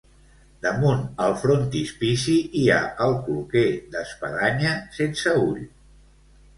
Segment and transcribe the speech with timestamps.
[0.61, 5.67] Damunt el frontispici hi ha el cloquer, d'espadanya, sense ull.